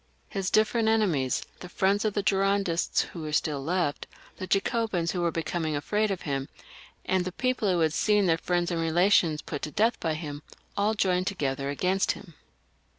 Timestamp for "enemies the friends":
0.87-2.05